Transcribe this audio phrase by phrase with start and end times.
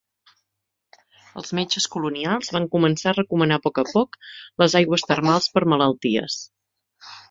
[1.41, 4.21] Els metges colonials van començar a recomanar a poc a poc
[4.65, 6.45] les aigües termals per a malalties.